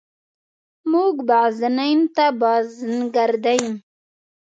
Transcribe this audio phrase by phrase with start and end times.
[0.91, 3.67] موږ بغزنین ته بازنګردیم.